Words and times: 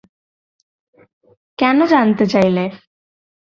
কেন 1.59 1.77
জানতে 1.91 2.25
চাইলে? 2.25 2.63